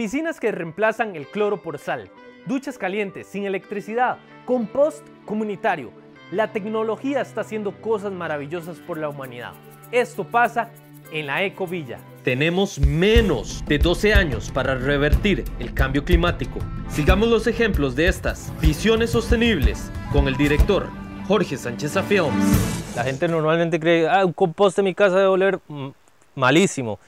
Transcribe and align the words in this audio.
Piscinas 0.00 0.40
que 0.40 0.50
reemplazan 0.50 1.14
el 1.14 1.26
cloro 1.26 1.60
por 1.60 1.78
sal, 1.78 2.10
duchas 2.46 2.78
calientes, 2.78 3.26
sin 3.26 3.44
electricidad, 3.44 4.16
compost 4.46 5.06
comunitario. 5.26 5.90
La 6.32 6.54
tecnología 6.54 7.20
está 7.20 7.42
haciendo 7.42 7.82
cosas 7.82 8.10
maravillosas 8.10 8.78
por 8.78 8.96
la 8.96 9.10
humanidad. 9.10 9.52
Esto 9.92 10.24
pasa 10.24 10.70
en 11.12 11.26
la 11.26 11.44
Ecovilla. 11.44 11.98
Tenemos 12.24 12.78
menos 12.78 13.62
de 13.66 13.76
12 13.76 14.14
años 14.14 14.50
para 14.50 14.74
revertir 14.74 15.44
el 15.58 15.74
cambio 15.74 16.02
climático. 16.02 16.60
Sigamos 16.88 17.28
los 17.28 17.46
ejemplos 17.46 17.94
de 17.94 18.08
estas 18.08 18.50
visiones 18.58 19.10
sostenibles 19.10 19.92
con 20.14 20.28
el 20.28 20.36
director 20.38 20.88
Jorge 21.28 21.58
Sánchez 21.58 21.98
Films. 22.08 22.96
La 22.96 23.04
gente 23.04 23.28
normalmente 23.28 23.78
cree, 23.78 24.08
ah, 24.08 24.24
un 24.24 24.32
compost 24.32 24.78
en 24.78 24.86
mi 24.86 24.94
casa 24.94 25.16
debe 25.16 25.28
oler 25.28 25.60
mm, 25.68 25.88
malísimo. 26.36 26.98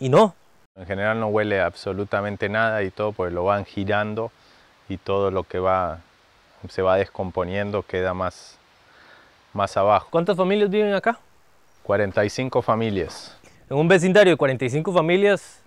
Y 0.00 0.08
no. 0.08 0.34
En 0.76 0.86
general 0.86 1.18
no 1.18 1.28
huele 1.28 1.60
absolutamente 1.60 2.48
nada 2.48 2.82
y 2.82 2.90
todo 2.90 3.12
porque 3.12 3.34
lo 3.34 3.44
van 3.44 3.64
girando 3.64 4.30
y 4.88 4.96
todo 4.96 5.30
lo 5.30 5.44
que 5.44 5.58
va 5.58 6.00
se 6.68 6.82
va 6.82 6.96
descomponiendo 6.96 7.82
queda 7.82 8.12
más, 8.14 8.58
más 9.52 9.76
abajo. 9.76 10.08
¿Cuántas 10.10 10.36
familias 10.36 10.70
viven 10.70 10.92
acá? 10.92 11.18
45 11.84 12.62
familias. 12.62 13.36
En 13.68 13.76
un 13.76 13.88
vecindario 13.88 14.32
de 14.32 14.36
45 14.36 14.92
familias, 14.92 15.60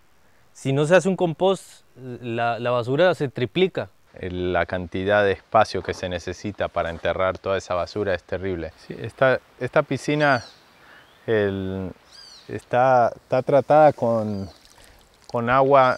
si 0.53 0.71
no 0.71 0.85
se 0.85 0.95
hace 0.95 1.09
un 1.09 1.15
compost, 1.15 1.81
la, 1.95 2.59
basura 2.69 3.15
se 3.15 3.27
triplica. 3.27 3.89
La 4.19 4.65
cantidad 4.67 5.23
de 5.23 5.31
espacio 5.31 5.81
que 5.81 5.95
se 5.95 6.07
necesita 6.07 6.67
para 6.67 6.91
enterrar 6.91 7.39
toda 7.39 7.57
esa 7.57 7.73
basura 7.73 8.13
es 8.13 8.23
terrible. 8.23 8.71
esta, 8.89 9.39
esta, 9.59 9.81
piscina 9.81 10.45
está, 12.47 13.11
está, 13.15 13.41
tratada 13.41 13.91
con, 13.93 14.49
con 15.33 15.49
agua, 15.49 15.97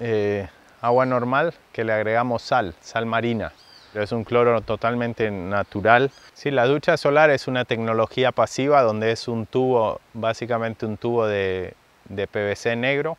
eh, 0.00 0.48
agua 0.80 1.06
normal 1.06 1.54
que 1.72 1.84
le 1.84 1.92
agregamos 1.92 2.42
sal, 2.42 2.74
sal 2.80 3.06
marina. 3.06 3.52
Es 3.94 4.10
un 4.10 4.24
cloro 4.24 4.62
totalmente 4.62 5.30
natural. 5.30 6.10
Sí, 6.34 6.50
la 6.50 6.66
ducha 6.66 6.96
solar 6.96 7.30
es 7.30 7.46
una 7.46 7.64
tecnología 7.64 8.32
pasiva 8.32 8.82
donde 8.82 9.12
es 9.12 9.28
un 9.28 9.46
tubo, 9.46 10.00
básicamente 10.12 10.86
un 10.86 10.96
tubo 10.96 11.24
de, 11.28 11.76
PVC 12.08 12.74
negro 12.74 13.16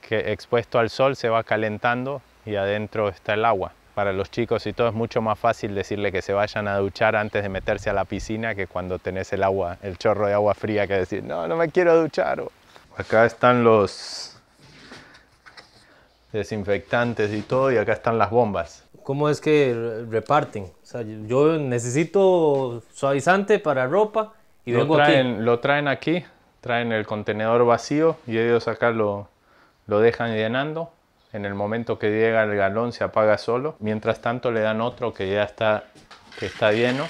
que 0.00 0.32
expuesto 0.32 0.80
al 0.80 0.90
sol 0.90 1.14
se 1.14 1.28
va 1.28 1.44
calentando 1.44 2.20
y 2.44 2.56
adentro 2.56 3.08
está 3.08 3.34
el 3.34 3.44
agua. 3.44 3.74
Para 3.94 4.12
los 4.12 4.32
chicos 4.32 4.66
y 4.66 4.72
todo 4.72 4.88
es 4.88 4.94
mucho 4.94 5.22
más 5.22 5.38
fácil 5.38 5.72
decirle 5.72 6.10
que 6.10 6.20
se 6.20 6.32
vayan 6.32 6.66
a 6.66 6.78
duchar 6.78 7.14
antes 7.14 7.44
de 7.44 7.48
meterse 7.48 7.90
a 7.90 7.92
la 7.92 8.04
piscina 8.04 8.56
que 8.56 8.66
cuando 8.66 8.98
tenés 8.98 9.32
el 9.32 9.44
agua, 9.44 9.78
el 9.82 9.98
chorro 9.98 10.26
de 10.26 10.34
agua 10.34 10.54
fría 10.54 10.88
que 10.88 10.94
decir, 10.94 11.22
no, 11.22 11.46
no 11.46 11.54
me 11.54 11.68
quiero 11.68 11.96
duchar. 11.96 12.42
Acá 12.96 13.26
están 13.26 13.62
los 13.62 14.34
desinfectantes 16.32 17.32
y 17.32 17.42
todo 17.42 17.70
y 17.70 17.76
acá 17.76 17.92
están 17.92 18.16
las 18.18 18.30
bombas. 18.30 18.84
¿Cómo 19.02 19.28
es 19.28 19.40
que 19.40 20.04
reparten? 20.10 20.64
O 20.64 20.86
sea, 20.86 21.02
yo 21.02 21.58
necesito 21.58 22.82
suavizante 22.94 23.58
para 23.58 23.86
ropa 23.86 24.32
y 24.64 24.72
lo 24.72 24.80
vengo 24.80 24.96
traen, 24.96 25.34
aquí. 25.34 25.42
Lo 25.42 25.58
traen 25.60 25.88
aquí, 25.88 26.24
traen 26.60 26.90
el 26.92 27.06
contenedor 27.06 27.64
vacío 27.66 28.16
y 28.26 28.38
ellos 28.38 28.66
acá 28.66 28.90
lo, 28.90 29.28
lo 29.86 30.00
dejan 30.00 30.34
llenando. 30.34 30.90
En 31.32 31.44
el 31.44 31.54
momento 31.54 31.98
que 31.98 32.08
llega 32.10 32.44
el 32.44 32.56
galón 32.56 32.92
se 32.92 33.04
apaga 33.04 33.36
solo. 33.36 33.76
Mientras 33.78 34.20
tanto 34.20 34.50
le 34.50 34.60
dan 34.60 34.80
otro 34.80 35.12
que 35.12 35.30
ya 35.30 35.42
está, 35.42 35.84
que 36.38 36.46
está 36.46 36.72
lleno. 36.72 37.06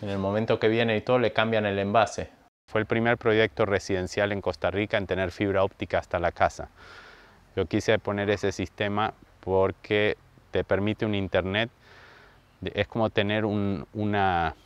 En 0.00 0.08
el 0.08 0.18
momento 0.18 0.58
que 0.58 0.68
viene 0.68 0.96
y 0.96 1.02
todo 1.02 1.18
le 1.18 1.32
cambian 1.32 1.66
el 1.66 1.78
envase. 1.78 2.30
Fue 2.74 2.80
el 2.80 2.88
primer 2.88 3.18
proyecto 3.18 3.66
residencial 3.66 4.32
en 4.32 4.40
Costa 4.40 4.68
Rica 4.68 4.98
en 4.98 5.06
tener 5.06 5.30
fibra 5.30 5.62
óptica 5.62 5.98
hasta 5.98 6.18
la 6.18 6.32
casa. 6.32 6.70
Yo 7.54 7.66
quise 7.66 8.00
poner 8.00 8.30
ese 8.30 8.50
sistema 8.50 9.14
porque 9.38 10.16
te 10.50 10.64
permite 10.64 11.06
un 11.06 11.14
internet, 11.14 11.70
es 12.64 12.88
como 12.88 13.10
tener 13.10 13.44
una, 13.44 14.56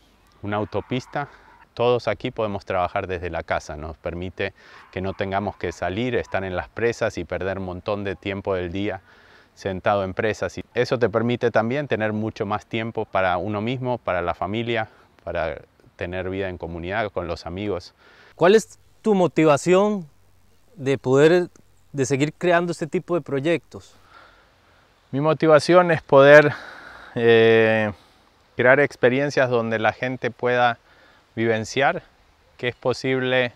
autopista. 0.42 1.28
Todos 1.74 2.08
aquí 2.08 2.30
podemos 2.30 2.64
trabajar 2.64 3.08
desde 3.08 3.28
la 3.28 3.42
casa, 3.42 3.76
nos 3.76 3.98
permite 3.98 4.54
que 4.90 5.02
no 5.02 5.12
tengamos 5.12 5.58
que 5.58 5.70
salir, 5.70 6.14
estar 6.14 6.44
en 6.44 6.56
las 6.56 6.70
presas 6.70 7.18
y 7.18 7.24
perder 7.24 7.58
un 7.58 7.66
montón 7.66 8.04
de 8.04 8.16
tiempo 8.16 8.54
del 8.54 8.72
día 8.72 9.02
sentado 9.52 10.02
en 10.02 10.14
presas. 10.14 10.56
Y 10.56 10.64
eso 10.72 10.98
te 10.98 11.10
permite 11.10 11.50
también 11.50 11.88
tener 11.88 12.14
mucho 12.14 12.46
más 12.46 12.64
tiempo 12.64 13.04
para 13.04 13.36
uno 13.36 13.60
mismo, 13.60 13.98
para 13.98 14.22
la 14.22 14.32
familia, 14.32 14.88
para 15.24 15.58
tener 15.98 16.30
vida 16.30 16.48
en 16.48 16.56
comunidad 16.56 17.10
con 17.10 17.26
los 17.26 17.44
amigos. 17.44 17.92
¿Cuál 18.36 18.54
es 18.54 18.78
tu 19.02 19.14
motivación 19.14 20.08
de 20.76 20.96
poder, 20.96 21.48
de 21.92 22.06
seguir 22.06 22.32
creando 22.32 22.72
este 22.72 22.86
tipo 22.86 23.14
de 23.16 23.20
proyectos? 23.20 23.94
Mi 25.10 25.20
motivación 25.20 25.90
es 25.90 26.00
poder 26.00 26.52
eh, 27.14 27.92
crear 28.56 28.80
experiencias 28.80 29.50
donde 29.50 29.78
la 29.78 29.92
gente 29.92 30.30
pueda 30.30 30.78
vivenciar 31.34 32.02
que 32.56 32.68
es 32.68 32.74
posible 32.74 33.52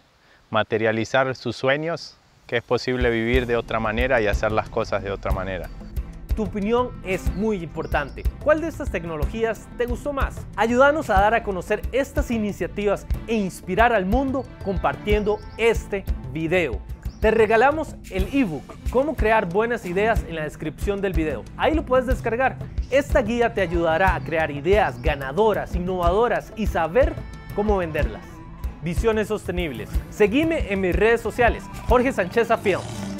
materializar 0.50 1.34
sus 1.34 1.56
sueños, 1.56 2.16
que 2.46 2.58
es 2.58 2.62
posible 2.62 3.10
vivir 3.10 3.46
de 3.46 3.56
otra 3.56 3.80
manera 3.80 4.20
y 4.20 4.26
hacer 4.26 4.52
las 4.52 4.68
cosas 4.68 5.02
de 5.02 5.10
otra 5.10 5.32
manera. 5.32 5.68
Tu 6.34 6.44
opinión 6.44 6.90
es 7.04 7.34
muy 7.34 7.62
importante. 7.62 8.22
¿Cuál 8.42 8.62
de 8.62 8.68
estas 8.68 8.90
tecnologías 8.90 9.68
te 9.76 9.84
gustó 9.84 10.12
más? 10.14 10.46
Ayúdanos 10.56 11.10
a 11.10 11.20
dar 11.20 11.34
a 11.34 11.42
conocer 11.42 11.82
estas 11.92 12.30
iniciativas 12.30 13.06
e 13.26 13.34
inspirar 13.34 13.92
al 13.92 14.06
mundo 14.06 14.44
compartiendo 14.64 15.38
este 15.58 16.04
video. 16.32 16.80
Te 17.20 17.30
regalamos 17.30 17.94
el 18.10 18.26
ebook 18.32 18.64
Cómo 18.90 19.14
crear 19.14 19.48
buenas 19.48 19.86
ideas 19.86 20.22
en 20.28 20.36
la 20.36 20.42
descripción 20.42 21.00
del 21.00 21.12
video. 21.12 21.44
Ahí 21.56 21.74
lo 21.74 21.84
puedes 21.84 22.06
descargar. 22.06 22.56
Esta 22.90 23.22
guía 23.22 23.54
te 23.54 23.62
ayudará 23.62 24.14
a 24.14 24.20
crear 24.20 24.50
ideas 24.50 25.00
ganadoras, 25.00 25.74
innovadoras 25.74 26.52
y 26.56 26.66
saber 26.66 27.14
cómo 27.54 27.78
venderlas. 27.78 28.22
Visiones 28.82 29.28
sostenibles. 29.28 29.88
Seguime 30.10 30.72
en 30.72 30.80
mis 30.80 30.94
redes 30.94 31.20
sociales. 31.20 31.64
Jorge 31.88 32.12
Sánchez 32.12 32.48
Films. 32.62 33.11